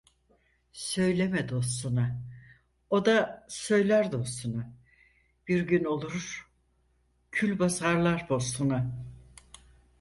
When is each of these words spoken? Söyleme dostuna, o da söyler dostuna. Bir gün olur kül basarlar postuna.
Söyleme 0.71 1.49
dostuna, 1.49 2.21
o 2.89 3.05
da 3.05 3.45
söyler 3.49 4.11
dostuna. 4.11 4.73
Bir 5.47 5.61
gün 5.61 5.83
olur 5.83 6.49
kül 7.31 7.59
basarlar 7.59 8.27
postuna. 8.27 8.91